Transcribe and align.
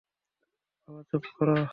বাবা, 0.87 1.01
চুপ 1.09 1.23
করো। 1.37 1.55